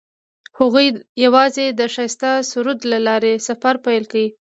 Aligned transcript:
هغوی 0.59 0.87
یوځای 1.23 1.67
د 1.79 1.81
ښایسته 1.93 2.31
سرود 2.51 2.79
له 2.91 2.97
لارې 3.07 3.33
سفر 3.47 3.75
پیل 3.85 4.03
کړ. 4.11 4.23